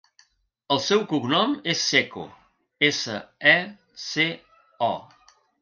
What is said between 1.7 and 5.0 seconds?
és Seco: essa, e, ce, o.